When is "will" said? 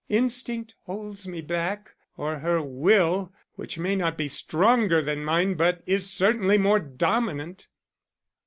2.59-3.31